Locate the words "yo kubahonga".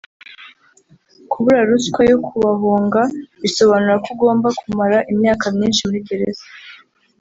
2.11-3.01